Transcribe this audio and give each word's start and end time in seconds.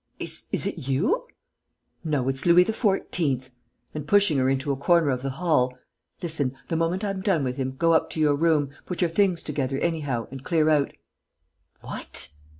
is 0.19 0.43
it 0.65 0.87
you?" 0.87 1.27
"No, 2.03 2.27
it's 2.27 2.47
Louis 2.47 2.65
XIV.!" 2.65 3.51
And, 3.93 4.07
pushing 4.07 4.39
her 4.39 4.49
into 4.49 4.71
a 4.71 4.75
corner 4.75 5.11
of 5.11 5.21
the 5.21 5.29
hall, 5.29 5.77
"Listen.... 6.23 6.57
The 6.69 6.75
moment 6.75 7.03
I'm 7.03 7.21
done 7.21 7.43
with 7.43 7.57
him, 7.57 7.75
go 7.77 7.93
up 7.93 8.09
to 8.09 8.19
your 8.19 8.35
room, 8.35 8.71
put 8.87 9.01
your 9.01 9.11
things 9.11 9.43
together 9.43 9.77
anyhow 9.77 10.25
and 10.31 10.43
clear 10.43 10.69
out." 10.69 10.93
"What!" 11.81 12.31